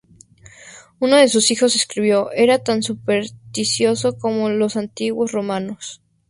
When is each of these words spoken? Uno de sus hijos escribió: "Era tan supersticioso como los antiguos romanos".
Uno 0.99 1.17
de 1.17 1.27
sus 1.27 1.51
hijos 1.51 1.75
escribió: 1.75 2.31
"Era 2.31 2.57
tan 2.57 2.81
supersticioso 2.81 4.17
como 4.17 4.49
los 4.49 4.75
antiguos 4.75 5.31
romanos". 5.31 6.01